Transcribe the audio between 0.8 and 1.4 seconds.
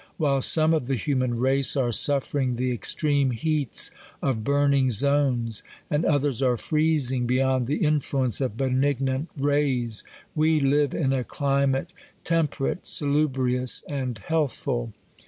the human